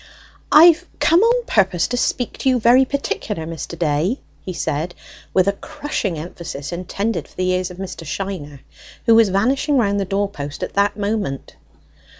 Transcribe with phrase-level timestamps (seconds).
[0.51, 3.77] "I've come on purpose to speak to you very particular, Mr.
[3.77, 4.95] Day," he said,
[5.31, 8.03] with a crushing emphasis intended for the ears of Mr.
[8.03, 8.61] Shiner,
[9.05, 11.55] who was vanishing round the door post at that moment.